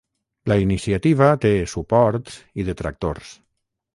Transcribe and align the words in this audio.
La 0.51 0.55
iniciativa 0.63 1.27
té 1.43 1.51
suports 1.75 2.39
i 2.63 2.67
detractors. 2.73 3.37